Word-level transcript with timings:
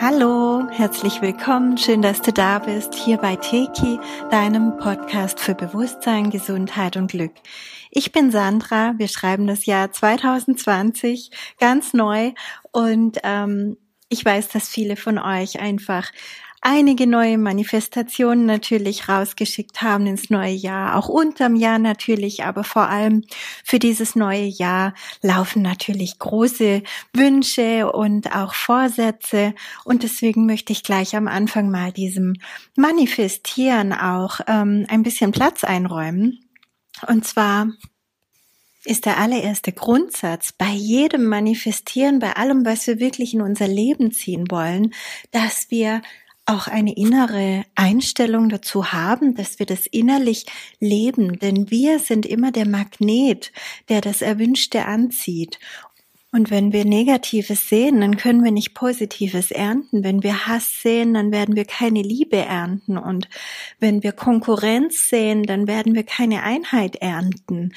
Hallo, 0.00 0.68
herzlich 0.70 1.22
willkommen. 1.22 1.78
Schön, 1.78 2.02
dass 2.02 2.20
du 2.20 2.30
da 2.30 2.58
bist, 2.58 2.94
hier 2.94 3.16
bei 3.16 3.36
Teki, 3.36 3.98
deinem 4.30 4.76
Podcast 4.76 5.40
für 5.40 5.54
Bewusstsein, 5.54 6.28
Gesundheit 6.28 6.98
und 6.98 7.10
Glück. 7.10 7.32
Ich 7.90 8.12
bin 8.12 8.30
Sandra, 8.30 8.92
wir 8.98 9.08
schreiben 9.08 9.46
das 9.46 9.64
Jahr 9.64 9.92
2020, 9.92 11.30
ganz 11.58 11.94
neu 11.94 12.32
und 12.70 13.18
ähm, 13.22 13.78
ich 14.10 14.22
weiß, 14.22 14.48
dass 14.48 14.68
viele 14.68 14.96
von 14.96 15.18
euch 15.18 15.58
einfach 15.58 16.10
einige 16.60 17.06
neue 17.06 17.38
Manifestationen 17.38 18.46
natürlich 18.46 19.08
rausgeschickt 19.08 19.82
haben 19.82 20.06
ins 20.06 20.30
neue 20.30 20.52
Jahr, 20.52 20.96
auch 20.96 21.08
unterm 21.08 21.56
Jahr 21.56 21.78
natürlich, 21.78 22.44
aber 22.44 22.64
vor 22.64 22.88
allem 22.88 23.24
für 23.64 23.78
dieses 23.78 24.14
neue 24.14 24.44
Jahr 24.44 24.94
laufen 25.22 25.62
natürlich 25.62 26.18
große 26.18 26.82
Wünsche 27.14 27.90
und 27.90 28.34
auch 28.34 28.54
Vorsätze 28.54 29.54
und 29.84 30.02
deswegen 30.02 30.46
möchte 30.46 30.72
ich 30.72 30.82
gleich 30.82 31.16
am 31.16 31.28
Anfang 31.28 31.70
mal 31.70 31.92
diesem 31.92 32.34
Manifestieren 32.76 33.92
auch 33.92 34.40
ähm, 34.46 34.86
ein 34.88 35.02
bisschen 35.02 35.32
Platz 35.32 35.64
einräumen. 35.64 36.40
Und 37.06 37.26
zwar 37.26 37.68
ist 38.84 39.04
der 39.04 39.18
allererste 39.18 39.72
Grundsatz 39.72 40.52
bei 40.52 40.70
jedem 40.70 41.26
Manifestieren, 41.26 42.18
bei 42.18 42.32
allem, 42.36 42.64
was 42.64 42.86
wir 42.86 42.98
wirklich 42.98 43.34
in 43.34 43.42
unser 43.42 43.68
Leben 43.68 44.10
ziehen 44.10 44.50
wollen, 44.50 44.94
dass 45.32 45.70
wir 45.70 46.00
auch 46.50 46.66
eine 46.66 46.96
innere 46.96 47.64
Einstellung 47.74 48.48
dazu 48.48 48.92
haben, 48.92 49.34
dass 49.34 49.58
wir 49.58 49.66
das 49.66 49.86
innerlich 49.86 50.46
leben, 50.80 51.38
denn 51.38 51.70
wir 51.70 51.98
sind 51.98 52.26
immer 52.26 52.50
der 52.50 52.66
Magnet, 52.66 53.52
der 53.88 54.00
das 54.00 54.20
Erwünschte 54.20 54.84
anzieht. 54.84 55.58
Und 56.32 56.48
wenn 56.48 56.72
wir 56.72 56.84
Negatives 56.84 57.68
sehen, 57.68 58.00
dann 58.00 58.16
können 58.16 58.44
wir 58.44 58.52
nicht 58.52 58.72
Positives 58.72 59.50
ernten. 59.50 60.04
Wenn 60.04 60.22
wir 60.22 60.46
Hass 60.46 60.80
sehen, 60.80 61.12
dann 61.12 61.32
werden 61.32 61.56
wir 61.56 61.64
keine 61.64 62.02
Liebe 62.02 62.36
ernten. 62.36 62.98
Und 62.98 63.28
wenn 63.80 64.04
wir 64.04 64.12
Konkurrenz 64.12 65.08
sehen, 65.08 65.42
dann 65.42 65.66
werden 65.66 65.96
wir 65.96 66.04
keine 66.04 66.44
Einheit 66.44 66.94
ernten. 66.96 67.72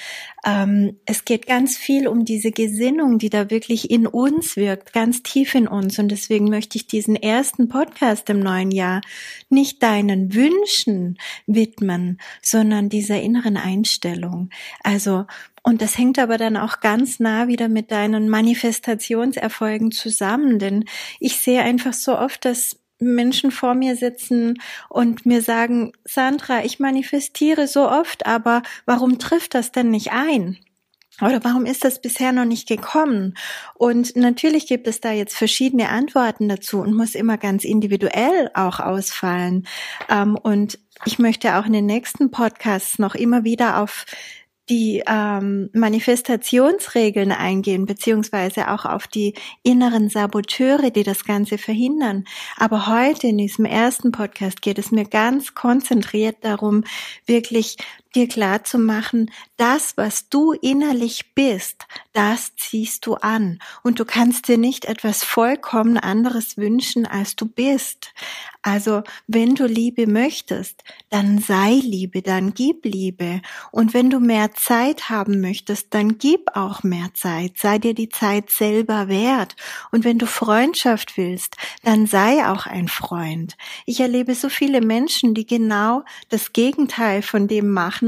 Ähm, 0.45 1.00
es 1.06 1.26
geht 1.26 1.48
ganz 1.48 1.78
viel 1.78 2.08
um 2.08 2.26
diese 2.26 2.52
Gesinnung, 2.52 3.18
die 3.18 3.32
da 3.32 3.50
wirklich 3.50 3.90
in 3.90 4.06
uns 4.06 4.56
wirkt, 4.56 4.94
ganz 4.94 5.23
tief 5.23 5.56
in 5.56 5.67
uns. 5.67 5.98
Und 5.98 6.10
deswegen 6.10 6.45
möchte 6.45 6.78
ich 6.78 6.86
diesen 6.86 7.16
ersten 7.16 7.70
Podcast 7.70 8.30
im 8.30 8.40
neuen 8.40 8.70
Jahr 8.70 9.02
nicht 9.50 9.82
deinen 9.82 10.36
Wünschen 10.36 11.17
widmen, 11.48 12.20
sondern 12.44 12.90
dieser 12.90 13.20
inneren 13.20 13.58
Einstellung. 13.58 14.52
Also 14.84 15.26
und 15.64 15.81
das 15.81 15.97
hängt 15.97 16.19
aber 16.19 16.38
dann 16.38 16.58
auch 16.58 16.81
ganz 16.81 17.19
nah 17.19 17.47
wieder 17.47 17.69
mit 17.69 17.89
deinen 17.92 18.30
Manifestationserfolgen 18.30 19.92
zusammen, 19.92 20.59
denn 20.59 20.86
ich 21.20 21.39
sehe 21.39 21.61
einfach 21.61 21.94
so 21.94 22.17
oft, 22.17 22.44
dass 22.45 22.78
Menschen 23.00 23.52
vor 23.52 23.73
mir 23.73 23.95
sitzen 23.95 24.59
und 24.89 25.25
mir 25.25 25.42
sagen, 25.42 25.94
Sandra, 26.05 26.64
ich 26.64 26.80
manifestiere 26.80 27.67
so 27.67 27.89
oft, 27.89 28.25
aber 28.25 28.61
warum 28.86 29.20
trifft 29.20 29.55
das 29.55 29.72
denn 29.72 29.89
nicht 29.89 30.11
ein? 30.11 30.58
Oder 31.22 31.44
warum 31.44 31.66
ist 31.66 31.83
das 31.83 32.02
bisher 32.02 32.31
noch 32.31 32.45
nicht 32.45 32.67
gekommen? 32.67 33.36
Und 33.75 34.16
natürlich 34.16 34.67
gibt 34.67 34.88
es 34.88 35.00
da 35.00 35.11
jetzt 35.11 35.38
verschiedene 35.38 35.89
Antworten 35.89 36.50
dazu 36.50 36.80
und 36.80 36.95
muss 36.95 37.14
immer 37.14 37.38
ganz 37.38 37.64
individuell 37.64 38.50
auch 38.55 38.80
ausfallen. 38.80 39.67
Ähm, 40.09 40.36
und 40.36 40.80
ich 41.05 41.20
möchte 41.20 41.58
auch 41.58 41.66
in 41.66 41.73
den 41.73 41.86
nächsten 41.86 42.31
Podcasts 42.31 42.98
noch 42.98 43.14
immer 43.14 43.44
wieder 43.44 43.80
auf 43.80 44.05
die 44.69 45.03
ähm, 45.06 45.69
Manifestationsregeln 45.73 47.31
eingehen, 47.31 47.86
beziehungsweise 47.86 48.72
auch 48.72 48.86
auf 48.86 49.08
die 49.08 49.33
inneren 49.61 50.09
Saboteure, 50.09 50.89
die 50.89 51.03
das 51.03 51.25
Ganze 51.25 51.58
verhindern. 51.58 52.23
Aber 52.58 52.88
heute 52.88 53.28
in 53.28 53.38
diesem 53.38 53.66
ersten 53.66 54.11
Podcast 54.11 54.61
geht 54.61 54.80
es 54.80 54.92
mir 54.92 55.05
ganz 55.05 55.54
konzentriert 55.54 56.38
darum, 56.42 56.86
wirklich 57.26 57.77
dir 58.16 58.28
klar 58.28 58.64
zu 58.64 58.78
machen, 58.80 59.32
das, 59.58 59.98
was 59.98 60.30
du 60.30 60.54
innerlich 60.54 61.34
bist, 61.36 61.86
das 62.14 62.56
ziehst 62.56 63.06
du 63.06 63.16
an. 63.16 63.60
Und 63.84 64.00
du 64.00 64.06
kannst 64.06 64.48
dir 64.48 64.58
nicht 64.58 64.86
etwas 64.86 65.24
vollkommen 65.24 65.98
anderes 65.98 66.58
wünschen, 66.58 67.06
als 67.06 67.36
du 67.36 67.46
bist. 67.46 68.14
Also, 68.66 69.04
wenn 69.28 69.56
du 69.56 69.66
Liebe 69.66 70.08
möchtest, 70.08 70.84
dann 71.10 71.40
sei 71.40 71.74
Liebe, 71.84 72.22
dann 72.22 72.54
gib 72.54 72.86
Liebe. 72.86 73.42
Und 73.72 73.94
wenn 73.94 74.10
du 74.10 74.22
mehr 74.22 74.54
Zeit 74.54 75.10
haben 75.10 75.42
möchtest, 75.42 75.94
dann 75.94 76.18
gib 76.18 76.56
auch 76.56 76.82
mehr 76.82 77.10
Zeit. 77.14 77.58
Sei 77.58 77.78
dir 77.78 77.94
die 77.94 78.08
Zeit 78.08 78.50
selber 78.50 79.10
wert. 79.10 79.58
Und 79.92 80.06
wenn 80.06 80.18
du 80.18 80.28
Freundschaft 80.28 81.18
willst, 81.18 81.58
dann 81.84 82.08
sei 82.08 82.48
auch 82.48 82.66
ein 82.66 82.88
Freund. 82.88 83.58
Ich 83.86 84.00
erlebe 84.00 84.34
so 84.34 84.48
viele 84.48 84.80
Menschen, 84.80 85.34
die 85.34 85.45
genau 85.45 86.04
das 86.30 86.54
Gegenteil 86.54 87.22
von 87.22 87.50
dem 87.50 87.70
machen, 87.70 88.02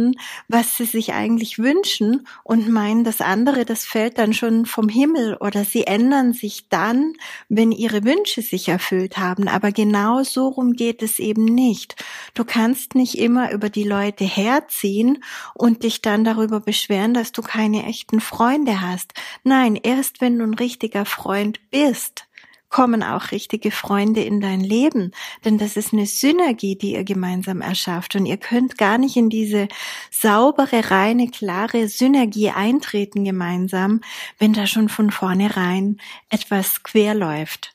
was 0.47 0.78
sie 0.78 0.85
sich 0.85 1.13
eigentlich 1.13 1.57
wünschen 1.57 2.28
und 2.44 2.69
meinen, 2.69 3.03
das 3.03 3.19
andere, 3.19 3.66
das 3.66 3.83
fällt 3.83 4.19
dann 4.19 4.33
schon 4.33 4.66
vom 4.66 4.89
Himmel 4.89 5.38
oder 5.39 5.66
sie 5.66 5.88
ändern 5.88 6.33
sich 6.33 6.69
dann, 6.69 7.13
wenn 7.50 7.72
ihre 7.72 8.03
Wünsche 8.03 8.41
sich 8.41 8.69
erfüllt 8.69 9.17
haben. 9.17 9.47
Aber 9.47 9.72
genau 9.72 10.23
so 10.23 10.35
so 10.35 10.50
rum 10.50 10.73
geht 10.73 11.01
es 11.01 11.17
eben 11.17 11.45
nicht. 11.45 11.95
Du 12.35 12.44
kannst 12.44 12.94
nicht 12.94 13.17
immer 13.17 13.51
über 13.51 13.69
die 13.69 13.83
Leute 13.83 14.25
herziehen 14.25 15.23
und 15.56 15.83
dich 15.83 16.01
dann 16.01 16.23
darüber 16.23 16.59
beschweren, 16.59 17.13
dass 17.13 17.31
du 17.31 17.41
keine 17.41 17.85
echten 17.85 18.19
Freunde 18.19 18.81
hast. 18.81 19.13
Nein, 19.44 19.75
erst 19.75 20.22
wenn 20.22 20.38
du 20.38 20.44
ein 20.44 20.53
richtiger 20.53 21.06
Freund 21.06 21.59
bist, 21.72 22.27
kommen 22.70 23.03
auch 23.03 23.31
richtige 23.31 23.72
Freunde 23.72 24.22
in 24.22 24.42
dein 24.42 24.59
Leben. 24.59 25.12
Denn 25.44 25.58
das 25.58 25.78
ist 25.78 25.94
eine 25.94 26.06
Synergie, 26.06 26.76
die 26.78 26.94
ihr 26.94 27.03
gemeinsam 27.03 27.62
erschafft. 27.62 28.16
Und 28.16 28.26
ihr 28.26 28.38
könnt 28.38 28.78
gar 28.78 28.98
nicht 28.98 29.16
in 29.16 29.30
diese 29.30 29.68
saubere, 30.12 30.92
reine, 30.92 31.30
klare 31.30 31.88
Synergie 31.88 32.50
eintreten 32.50 33.24
gemeinsam, 33.24 34.02
wenn 34.40 34.54
da 34.54 34.68
schon 34.68 34.90
von 34.90 35.12
vornherein 35.12 35.98
etwas 36.30 36.84
quer 36.84 37.16
läuft. 37.16 37.74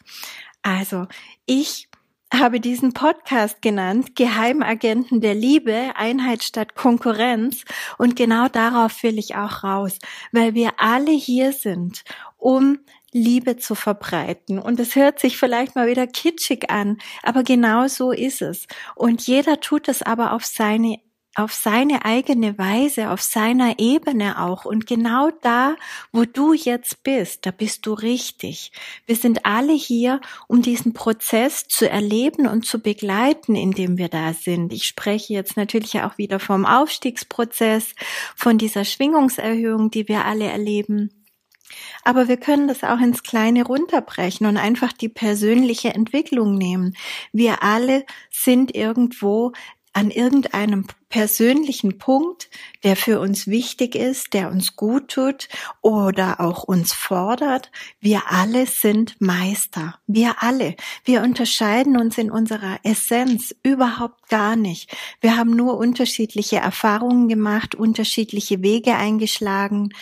Also, 0.62 1.06
ich 1.46 1.88
habe 2.32 2.60
diesen 2.60 2.92
Podcast 2.92 3.60
genannt, 3.60 4.14
Geheimagenten 4.14 5.20
der 5.20 5.34
Liebe, 5.34 5.92
Einheit 5.96 6.44
statt 6.44 6.74
Konkurrenz. 6.76 7.64
Und 7.98 8.14
genau 8.16 8.48
darauf 8.48 9.02
will 9.02 9.18
ich 9.18 9.34
auch 9.34 9.64
raus, 9.64 9.98
weil 10.30 10.54
wir 10.54 10.72
alle 10.78 11.10
hier 11.10 11.52
sind, 11.52 12.04
um 12.38 12.78
Liebe 13.12 13.56
zu 13.56 13.74
verbreiten. 13.74 14.58
Und 14.58 14.78
es 14.80 14.94
hört 14.96 15.18
sich 15.18 15.36
vielleicht 15.36 15.74
mal 15.74 15.88
wieder 15.88 16.06
kitschig 16.06 16.70
an, 16.70 16.98
aber 17.22 17.42
genau 17.42 17.88
so 17.88 18.12
ist 18.12 18.42
es. 18.42 18.66
Und 18.94 19.26
jeder 19.26 19.60
tut 19.60 19.88
es 19.88 20.02
aber 20.02 20.32
auf 20.32 20.44
seine 20.44 20.98
auf 21.36 21.52
seine 21.52 22.04
eigene 22.04 22.58
Weise, 22.58 23.10
auf 23.10 23.22
seiner 23.22 23.78
Ebene 23.78 24.42
auch. 24.42 24.64
Und 24.64 24.86
genau 24.86 25.30
da, 25.42 25.76
wo 26.12 26.24
du 26.24 26.54
jetzt 26.54 27.04
bist, 27.04 27.46
da 27.46 27.52
bist 27.52 27.86
du 27.86 27.92
richtig. 27.92 28.72
Wir 29.06 29.14
sind 29.14 29.46
alle 29.46 29.72
hier, 29.72 30.20
um 30.48 30.60
diesen 30.60 30.92
Prozess 30.92 31.68
zu 31.68 31.88
erleben 31.88 32.48
und 32.48 32.66
zu 32.66 32.80
begleiten, 32.80 33.54
in 33.54 33.70
dem 33.70 33.96
wir 33.96 34.08
da 34.08 34.34
sind. 34.34 34.72
Ich 34.72 34.84
spreche 34.84 35.32
jetzt 35.32 35.56
natürlich 35.56 36.02
auch 36.02 36.18
wieder 36.18 36.40
vom 36.40 36.66
Aufstiegsprozess, 36.66 37.94
von 38.34 38.58
dieser 38.58 38.84
Schwingungserhöhung, 38.84 39.90
die 39.90 40.08
wir 40.08 40.24
alle 40.24 40.46
erleben. 40.46 41.19
Aber 42.04 42.28
wir 42.28 42.36
können 42.36 42.68
das 42.68 42.82
auch 42.84 43.00
ins 43.00 43.22
Kleine 43.22 43.64
runterbrechen 43.64 44.46
und 44.46 44.56
einfach 44.56 44.92
die 44.92 45.08
persönliche 45.08 45.94
Entwicklung 45.94 46.54
nehmen. 46.54 46.96
Wir 47.32 47.62
alle 47.62 48.04
sind 48.30 48.74
irgendwo 48.74 49.52
an 49.92 50.10
irgendeinem 50.10 50.86
persönlichen 51.08 51.98
Punkt, 51.98 52.48
der 52.84 52.94
für 52.94 53.18
uns 53.18 53.48
wichtig 53.48 53.96
ist, 53.96 54.32
der 54.34 54.50
uns 54.50 54.76
gut 54.76 55.08
tut 55.08 55.48
oder 55.80 56.40
auch 56.40 56.62
uns 56.62 56.92
fordert. 56.92 57.72
Wir 57.98 58.22
alle 58.28 58.66
sind 58.66 59.20
Meister. 59.20 59.98
Wir 60.06 60.42
alle. 60.42 60.76
Wir 61.04 61.22
unterscheiden 61.22 61.96
uns 61.96 62.16
in 62.18 62.30
unserer 62.30 62.78
Essenz 62.84 63.54
überhaupt 63.64 64.28
gar 64.28 64.54
nicht. 64.54 64.96
Wir 65.20 65.36
haben 65.36 65.56
nur 65.56 65.76
unterschiedliche 65.76 66.58
Erfahrungen 66.58 67.28
gemacht, 67.28 67.74
unterschiedliche 67.74 68.62
Wege 68.62 68.94
eingeschlagen, 68.94 69.92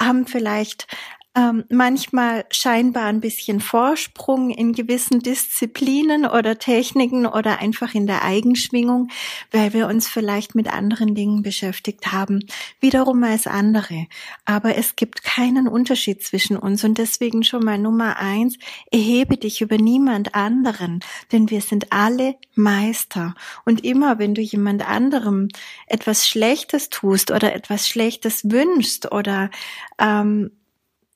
haben 0.00 0.26
vielleicht 0.26 0.86
ähm, 1.36 1.64
manchmal 1.68 2.46
scheinbar 2.50 3.04
ein 3.04 3.20
bisschen 3.20 3.60
Vorsprung 3.60 4.50
in 4.50 4.72
gewissen 4.72 5.20
Disziplinen 5.20 6.24
oder 6.24 6.58
Techniken 6.58 7.26
oder 7.26 7.58
einfach 7.58 7.94
in 7.94 8.06
der 8.06 8.24
Eigenschwingung, 8.24 9.08
weil 9.52 9.74
wir 9.74 9.86
uns 9.86 10.08
vielleicht 10.08 10.54
mit 10.54 10.72
anderen 10.72 11.14
Dingen 11.14 11.42
beschäftigt 11.42 12.10
haben, 12.10 12.40
wiederum 12.80 13.22
als 13.22 13.46
andere. 13.46 14.06
Aber 14.46 14.76
es 14.76 14.96
gibt 14.96 15.24
keinen 15.24 15.68
Unterschied 15.68 16.22
zwischen 16.22 16.56
uns 16.56 16.84
und 16.84 16.96
deswegen 16.96 17.44
schon 17.44 17.64
mal 17.64 17.78
Nummer 17.78 18.16
eins, 18.16 18.56
erhebe 18.90 19.36
dich 19.36 19.60
über 19.60 19.76
niemand 19.76 20.34
anderen, 20.34 21.00
denn 21.32 21.50
wir 21.50 21.60
sind 21.60 21.92
alle 21.92 22.36
Meister. 22.54 23.34
Und 23.66 23.84
immer, 23.84 24.18
wenn 24.18 24.34
du 24.34 24.40
jemand 24.40 24.88
anderem 24.88 25.48
etwas 25.86 26.26
Schlechtes 26.26 26.88
tust 26.88 27.30
oder 27.30 27.54
etwas 27.54 27.86
Schlechtes 27.86 28.50
wünschst 28.50 29.12
oder 29.12 29.50
ähm, 29.98 30.50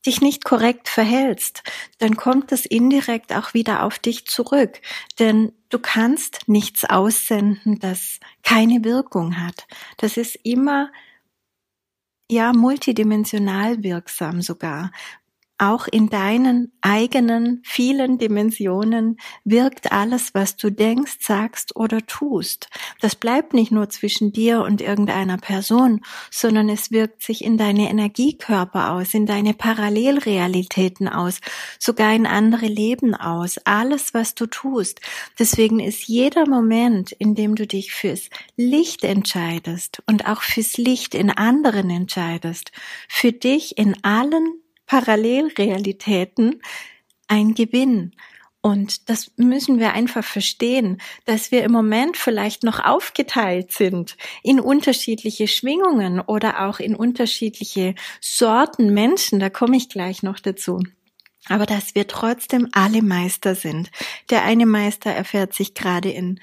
dich 0.06 0.20
nicht 0.20 0.44
korrekt 0.44 0.88
verhältst, 0.88 1.62
dann 1.98 2.16
kommt 2.16 2.52
es 2.52 2.64
indirekt 2.66 3.32
auch 3.32 3.54
wieder 3.54 3.82
auf 3.84 3.98
dich 3.98 4.26
zurück. 4.26 4.80
Denn 5.18 5.52
du 5.68 5.78
kannst 5.78 6.48
nichts 6.48 6.84
aussenden, 6.84 7.78
das 7.78 8.18
keine 8.42 8.84
Wirkung 8.84 9.38
hat. 9.38 9.66
Das 9.98 10.16
ist 10.16 10.36
immer 10.42 10.90
ja 12.30 12.52
multidimensional 12.52 13.82
wirksam 13.82 14.40
sogar 14.40 14.92
auch 15.60 15.86
in 15.86 16.08
deinen 16.08 16.72
eigenen 16.80 17.60
vielen 17.64 18.16
Dimensionen 18.16 19.18
wirkt 19.44 19.92
alles, 19.92 20.32
was 20.32 20.56
du 20.56 20.70
denkst, 20.70 21.18
sagst 21.20 21.76
oder 21.76 22.06
tust. 22.06 22.68
Das 23.00 23.14
bleibt 23.14 23.52
nicht 23.52 23.70
nur 23.70 23.90
zwischen 23.90 24.32
dir 24.32 24.62
und 24.62 24.80
irgendeiner 24.80 25.36
Person, 25.36 26.00
sondern 26.30 26.70
es 26.70 26.90
wirkt 26.90 27.22
sich 27.22 27.44
in 27.44 27.58
deine 27.58 27.90
Energiekörper 27.90 28.92
aus, 28.92 29.12
in 29.12 29.26
deine 29.26 29.52
Parallelrealitäten 29.52 31.08
aus, 31.08 31.40
sogar 31.78 32.14
in 32.14 32.26
andere 32.26 32.66
Leben 32.66 33.14
aus. 33.14 33.58
Alles, 33.64 34.14
was 34.14 34.34
du 34.34 34.46
tust. 34.46 35.00
Deswegen 35.38 35.78
ist 35.78 36.08
jeder 36.08 36.48
Moment, 36.48 37.12
in 37.12 37.34
dem 37.34 37.54
du 37.54 37.66
dich 37.66 37.92
fürs 37.92 38.30
Licht 38.56 39.04
entscheidest 39.04 40.02
und 40.06 40.26
auch 40.26 40.40
fürs 40.40 40.78
Licht 40.78 41.14
in 41.14 41.30
anderen 41.30 41.90
entscheidest, 41.90 42.72
für 43.08 43.32
dich 43.32 43.76
in 43.76 44.02
allen 44.02 44.60
Parallelrealitäten 44.90 46.60
ein 47.28 47.54
Gewinn. 47.54 48.10
Und 48.60 49.08
das 49.08 49.30
müssen 49.36 49.78
wir 49.78 49.92
einfach 49.92 50.24
verstehen, 50.24 51.00
dass 51.26 51.52
wir 51.52 51.62
im 51.62 51.70
Moment 51.70 52.16
vielleicht 52.16 52.64
noch 52.64 52.84
aufgeteilt 52.84 53.70
sind 53.70 54.16
in 54.42 54.58
unterschiedliche 54.58 55.46
Schwingungen 55.46 56.18
oder 56.18 56.66
auch 56.66 56.80
in 56.80 56.96
unterschiedliche 56.96 57.94
Sorten 58.20 58.92
Menschen. 58.92 59.38
Da 59.38 59.48
komme 59.48 59.76
ich 59.76 59.88
gleich 59.88 60.24
noch 60.24 60.40
dazu. 60.40 60.82
Aber 61.46 61.66
dass 61.66 61.94
wir 61.94 62.08
trotzdem 62.08 62.68
alle 62.72 63.00
Meister 63.00 63.54
sind. 63.54 63.92
Der 64.28 64.42
eine 64.42 64.66
Meister 64.66 65.12
erfährt 65.12 65.54
sich 65.54 65.74
gerade 65.74 66.10
in 66.10 66.40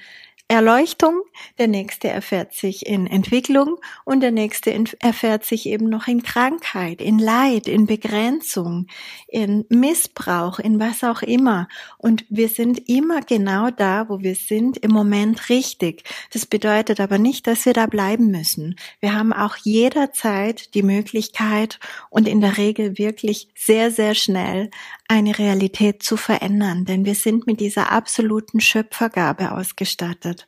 Erleuchtung, 0.50 1.20
der 1.58 1.68
nächste 1.68 2.08
erfährt 2.08 2.54
sich 2.54 2.86
in 2.86 3.06
Entwicklung 3.06 3.76
und 4.06 4.20
der 4.20 4.30
nächste 4.30 4.72
erfährt 4.98 5.44
sich 5.44 5.66
eben 5.66 5.90
noch 5.90 6.06
in 6.06 6.22
Krankheit, 6.22 7.02
in 7.02 7.18
Leid, 7.18 7.68
in 7.68 7.84
Begrenzung, 7.84 8.86
in 9.28 9.66
Missbrauch, 9.68 10.58
in 10.58 10.80
was 10.80 11.04
auch 11.04 11.20
immer. 11.20 11.68
Und 11.98 12.24
wir 12.30 12.48
sind 12.48 12.88
immer 12.88 13.20
genau 13.20 13.70
da, 13.70 14.08
wo 14.08 14.20
wir 14.20 14.34
sind, 14.34 14.78
im 14.78 14.90
Moment 14.90 15.50
richtig. 15.50 16.04
Das 16.32 16.46
bedeutet 16.46 16.98
aber 16.98 17.18
nicht, 17.18 17.46
dass 17.46 17.66
wir 17.66 17.74
da 17.74 17.84
bleiben 17.84 18.30
müssen. 18.30 18.76
Wir 19.00 19.14
haben 19.14 19.34
auch 19.34 19.56
jederzeit 19.56 20.74
die 20.74 20.82
Möglichkeit 20.82 21.78
und 22.08 22.26
in 22.26 22.40
der 22.40 22.56
Regel 22.56 22.96
wirklich 22.96 23.48
sehr, 23.54 23.90
sehr 23.90 24.14
schnell 24.14 24.70
eine 25.08 25.38
Realität 25.38 26.02
zu 26.02 26.16
verändern, 26.16 26.84
denn 26.84 27.04
wir 27.04 27.14
sind 27.14 27.46
mit 27.46 27.60
dieser 27.60 27.90
absoluten 27.90 28.60
Schöpfergabe 28.60 29.52
ausgestattet. 29.52 30.46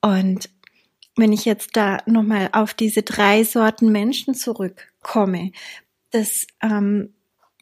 Und 0.00 0.50
wenn 1.16 1.32
ich 1.32 1.44
jetzt 1.44 1.76
da 1.76 1.98
nochmal 2.06 2.48
auf 2.52 2.72
diese 2.72 3.02
drei 3.02 3.44
Sorten 3.44 3.92
Menschen 3.92 4.34
zurückkomme, 4.34 5.52
das 6.10 6.46
ähm, 6.62 7.14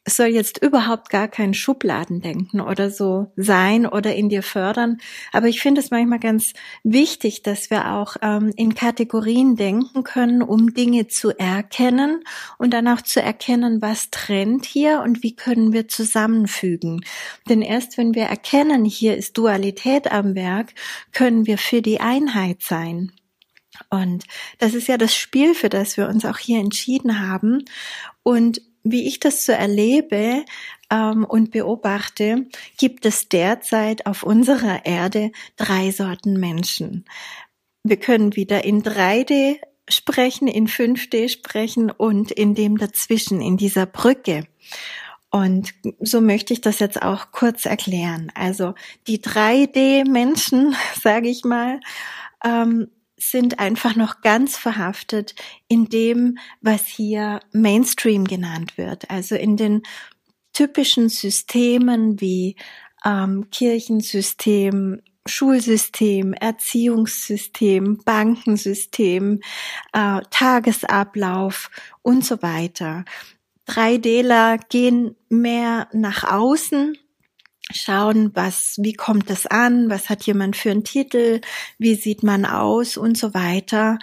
soll 0.06 0.28
jetzt 0.28 0.62
überhaupt 0.62 1.10
gar 1.10 1.26
kein 1.26 1.52
Schubladendenken 1.52 2.60
oder 2.60 2.90
so 2.90 3.32
sein 3.36 3.86
oder 3.86 4.14
in 4.14 4.28
dir 4.28 4.44
fördern. 4.44 4.98
Aber 5.32 5.48
ich 5.48 5.60
finde 5.60 5.80
es 5.80 5.90
manchmal 5.90 6.20
ganz 6.20 6.52
wichtig, 6.84 7.42
dass 7.42 7.70
wir 7.70 7.92
auch 7.92 8.16
ähm, 8.22 8.52
in 8.56 8.76
Kategorien 8.76 9.56
denken 9.56 10.04
können, 10.04 10.42
um 10.42 10.72
Dinge 10.72 11.08
zu 11.08 11.36
erkennen 11.36 12.22
und 12.56 12.72
dann 12.72 12.86
auch 12.86 13.02
zu 13.02 13.20
erkennen, 13.20 13.82
was 13.82 14.10
trennt 14.10 14.64
hier 14.64 15.00
und 15.02 15.24
wie 15.24 15.34
können 15.34 15.72
wir 15.72 15.88
zusammenfügen. 15.88 17.04
Denn 17.48 17.60
erst 17.60 17.98
wenn 17.98 18.14
wir 18.14 18.24
erkennen, 18.24 18.84
hier 18.84 19.16
ist 19.16 19.36
Dualität 19.36 20.12
am 20.12 20.36
Werk, 20.36 20.72
können 21.12 21.46
wir 21.46 21.58
für 21.58 21.82
die 21.82 22.00
Einheit 22.00 22.62
sein. 22.62 23.12
Und 23.90 24.24
das 24.58 24.74
ist 24.74 24.86
ja 24.86 24.96
das 24.96 25.14
Spiel, 25.14 25.54
für 25.54 25.68
das 25.68 25.96
wir 25.96 26.08
uns 26.08 26.24
auch 26.24 26.38
hier 26.38 26.60
entschieden 26.60 27.20
haben. 27.20 27.64
Und 28.22 28.60
wie 28.90 29.06
ich 29.06 29.20
das 29.20 29.44
so 29.44 29.52
erlebe 29.52 30.44
ähm, 30.90 31.24
und 31.24 31.50
beobachte, 31.50 32.46
gibt 32.78 33.06
es 33.06 33.28
derzeit 33.28 34.06
auf 34.06 34.22
unserer 34.22 34.86
Erde 34.86 35.32
drei 35.56 35.90
Sorten 35.90 36.38
Menschen. 36.38 37.04
Wir 37.82 37.98
können 37.98 38.36
wieder 38.36 38.64
in 38.64 38.82
3D 38.82 39.58
sprechen, 39.88 40.48
in 40.48 40.66
5D 40.66 41.28
sprechen 41.28 41.90
und 41.90 42.30
in 42.32 42.54
dem 42.54 42.78
dazwischen, 42.78 43.40
in 43.40 43.56
dieser 43.56 43.86
Brücke. 43.86 44.46
Und 45.30 45.74
so 46.00 46.20
möchte 46.20 46.52
ich 46.52 46.60
das 46.60 46.78
jetzt 46.78 47.02
auch 47.02 47.30
kurz 47.32 47.66
erklären. 47.66 48.32
Also 48.34 48.74
die 49.06 49.18
3D-Menschen, 49.18 50.74
sage 51.00 51.28
ich 51.28 51.44
mal, 51.44 51.80
ähm, 52.44 52.88
sind 53.18 53.58
einfach 53.58 53.96
noch 53.96 54.20
ganz 54.20 54.56
verhaftet 54.56 55.34
in 55.68 55.86
dem, 55.86 56.38
was 56.60 56.86
hier 56.86 57.40
Mainstream 57.52 58.24
genannt 58.24 58.76
wird. 58.76 59.10
Also 59.10 59.34
in 59.34 59.56
den 59.56 59.82
typischen 60.52 61.08
Systemen 61.08 62.20
wie 62.20 62.56
ähm, 63.04 63.48
Kirchensystem, 63.50 65.02
Schulsystem, 65.26 66.32
Erziehungssystem, 66.34 67.98
Bankensystem, 68.04 69.40
äh, 69.92 70.20
Tagesablauf 70.30 71.70
und 72.02 72.24
so 72.24 72.42
weiter. 72.42 73.04
3Dler 73.66 74.60
gehen 74.68 75.16
mehr 75.28 75.88
nach 75.92 76.24
außen 76.24 76.96
schauen, 77.72 78.30
was, 78.34 78.76
wie 78.80 78.92
kommt 78.92 79.30
es 79.30 79.46
an, 79.46 79.90
was 79.90 80.08
hat 80.08 80.24
jemand 80.24 80.56
für 80.56 80.70
einen 80.70 80.84
Titel, 80.84 81.40
wie 81.78 81.94
sieht 81.94 82.22
man 82.22 82.44
aus 82.44 82.96
und 82.96 83.18
so 83.18 83.34
weiter 83.34 83.98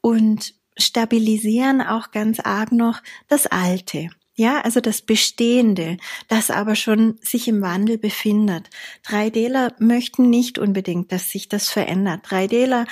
und 0.00 0.54
stabilisieren 0.78 1.80
auch 1.80 2.10
ganz 2.10 2.40
arg 2.40 2.72
noch 2.72 3.02
das 3.28 3.46
Alte. 3.46 4.10
Ja, 4.38 4.60
also 4.60 4.80
das 4.80 5.00
Bestehende, 5.00 5.96
das 6.28 6.50
aber 6.50 6.74
schon 6.74 7.18
sich 7.22 7.48
im 7.48 7.62
Wandel 7.62 7.96
befindet. 7.96 8.68
3Dler 9.06 9.72
möchten 9.78 10.28
nicht 10.28 10.58
unbedingt, 10.58 11.10
dass 11.10 11.30
sich 11.30 11.48
das 11.48 11.70
verändert. 11.70 12.26
3Dler 12.26 12.86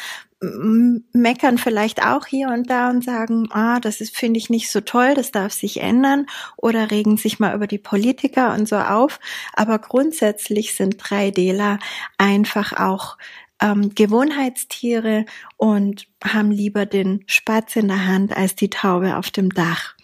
meckern 1.12 1.58
vielleicht 1.58 2.04
auch 2.04 2.26
hier 2.26 2.48
und 2.48 2.70
da 2.70 2.90
und 2.90 3.04
sagen, 3.04 3.48
ah, 3.50 3.80
das 3.80 4.00
ist, 4.00 4.16
finde 4.16 4.38
ich 4.38 4.50
nicht 4.50 4.70
so 4.70 4.80
toll, 4.80 5.14
das 5.14 5.30
darf 5.30 5.52
sich 5.52 5.80
ändern 5.80 6.26
oder 6.56 6.90
regen 6.90 7.16
sich 7.16 7.38
mal 7.38 7.54
über 7.54 7.66
die 7.66 7.78
Politiker 7.78 8.54
und 8.54 8.68
so 8.68 8.76
auf. 8.76 9.20
Aber 9.52 9.78
grundsätzlich 9.78 10.74
sind 10.74 11.02
3Dler 11.02 11.78
einfach 12.18 12.72
auch 12.72 13.16
ähm, 13.60 13.94
Gewohnheitstiere 13.94 15.24
und 15.56 16.06
haben 16.22 16.50
lieber 16.50 16.86
den 16.86 17.24
Spatz 17.26 17.76
in 17.76 17.88
der 17.88 18.06
Hand 18.06 18.36
als 18.36 18.54
die 18.54 18.70
Taube 18.70 19.16
auf 19.16 19.30
dem 19.30 19.50
Dach. 19.50 19.94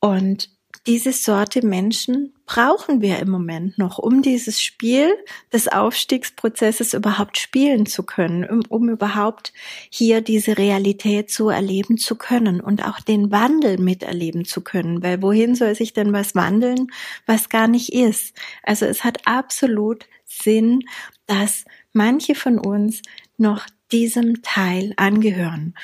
Und 0.00 0.50
diese 0.86 1.12
Sorte 1.12 1.64
Menschen 1.64 2.34
brauchen 2.44 3.00
wir 3.00 3.20
im 3.20 3.30
Moment 3.30 3.78
noch, 3.78 3.98
um 3.98 4.20
dieses 4.20 4.60
Spiel 4.60 5.14
des 5.52 5.68
Aufstiegsprozesses 5.68 6.92
überhaupt 6.92 7.38
spielen 7.38 7.86
zu 7.86 8.02
können, 8.02 8.44
um, 8.44 8.62
um 8.68 8.88
überhaupt 8.88 9.52
hier 9.90 10.22
diese 10.22 10.58
Realität 10.58 11.30
so 11.30 11.50
erleben 11.50 11.98
zu 11.98 12.16
können 12.16 12.60
und 12.60 12.84
auch 12.84 12.98
den 12.98 13.30
Wandel 13.30 13.78
miterleben 13.78 14.44
zu 14.44 14.60
können. 14.60 15.02
Weil 15.02 15.22
wohin 15.22 15.54
soll 15.54 15.76
sich 15.76 15.92
denn 15.92 16.12
was 16.12 16.34
wandeln, 16.34 16.88
was 17.26 17.48
gar 17.48 17.68
nicht 17.68 17.92
ist? 17.92 18.36
Also 18.64 18.86
es 18.86 19.04
hat 19.04 19.26
absolut 19.26 20.06
Sinn, 20.24 20.80
dass 21.26 21.64
manche 21.92 22.34
von 22.34 22.58
uns 22.58 23.02
noch 23.36 23.66
diesem 23.92 24.42
Teil 24.42 24.94
angehören. 24.96 25.74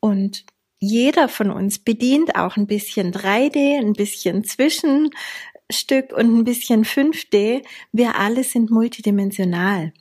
Und 0.00 0.44
jeder 0.78 1.28
von 1.28 1.50
uns 1.50 1.78
bedient 1.78 2.36
auch 2.36 2.56
ein 2.56 2.66
bisschen 2.66 3.12
3D, 3.12 3.78
ein 3.78 3.94
bisschen 3.94 4.44
Zwischenstück 4.44 6.12
und 6.12 6.38
ein 6.38 6.44
bisschen 6.44 6.84
5D. 6.84 7.62
Wir 7.92 8.16
alle 8.16 8.44
sind 8.44 8.70
multidimensional. 8.70 9.92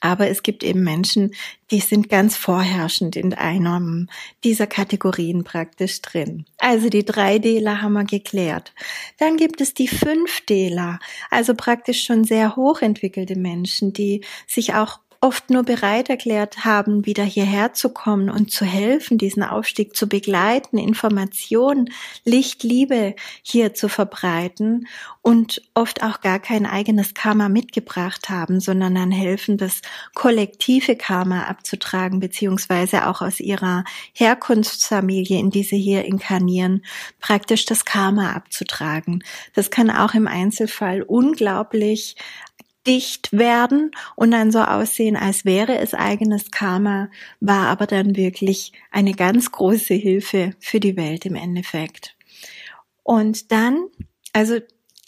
Aber 0.00 0.28
es 0.28 0.42
gibt 0.42 0.64
eben 0.64 0.82
Menschen, 0.82 1.32
die 1.70 1.80
sind 1.80 2.08
ganz 2.08 2.36
vorherrschend 2.36 3.16
in 3.16 3.34
einem 3.34 4.08
dieser 4.42 4.66
Kategorien 4.66 5.44
praktisch 5.44 6.00
drin. 6.02 6.44
Also 6.58 6.88
die 6.88 7.04
3Dler 7.04 7.80
haben 7.80 7.92
wir 7.92 8.04
geklärt. 8.04 8.74
Dann 9.18 9.36
gibt 9.36 9.60
es 9.60 9.74
die 9.74 9.88
5Dler, 9.88 10.98
also 11.30 11.54
praktisch 11.54 12.04
schon 12.04 12.24
sehr 12.24 12.56
hochentwickelte 12.56 13.36
Menschen, 13.36 13.92
die 13.92 14.24
sich 14.46 14.74
auch 14.74 14.98
oft 15.22 15.50
nur 15.50 15.62
bereit 15.62 16.10
erklärt 16.10 16.64
haben, 16.64 17.06
wieder 17.06 17.22
hierher 17.22 17.72
zu 17.74 17.90
kommen 17.90 18.28
und 18.28 18.50
zu 18.50 18.64
helfen, 18.64 19.18
diesen 19.18 19.44
Aufstieg 19.44 19.94
zu 19.94 20.08
begleiten, 20.08 20.78
Information, 20.78 21.90
Licht, 22.24 22.64
Liebe 22.64 23.14
hier 23.40 23.72
zu 23.72 23.88
verbreiten 23.88 24.88
und 25.22 25.62
oft 25.74 26.02
auch 26.02 26.22
gar 26.22 26.40
kein 26.40 26.66
eigenes 26.66 27.14
Karma 27.14 27.48
mitgebracht 27.48 28.30
haben, 28.30 28.58
sondern 28.58 28.96
dann 28.96 29.12
helfen, 29.12 29.58
das 29.58 29.80
kollektive 30.14 30.96
Karma 30.96 31.44
abzutragen, 31.44 32.18
beziehungsweise 32.18 33.06
auch 33.06 33.22
aus 33.22 33.38
ihrer 33.38 33.84
Herkunftsfamilie, 34.14 35.38
in 35.38 35.50
die 35.50 35.62
sie 35.62 35.78
hier 35.78 36.04
inkarnieren, 36.04 36.84
praktisch 37.20 37.64
das 37.64 37.84
Karma 37.84 38.32
abzutragen. 38.32 39.22
Das 39.54 39.70
kann 39.70 39.88
auch 39.88 40.14
im 40.14 40.26
Einzelfall 40.26 41.02
unglaublich 41.02 42.16
dicht 42.86 43.32
werden 43.32 43.92
und 44.16 44.30
dann 44.32 44.50
so 44.50 44.60
aussehen, 44.60 45.16
als 45.16 45.44
wäre 45.44 45.78
es 45.78 45.94
eigenes 45.94 46.50
Karma, 46.50 47.08
war 47.40 47.68
aber 47.68 47.86
dann 47.86 48.16
wirklich 48.16 48.72
eine 48.90 49.12
ganz 49.12 49.52
große 49.52 49.94
Hilfe 49.94 50.54
für 50.58 50.80
die 50.80 50.96
Welt 50.96 51.24
im 51.26 51.34
Endeffekt. 51.34 52.16
Und 53.02 53.52
dann, 53.52 53.86
also 54.32 54.58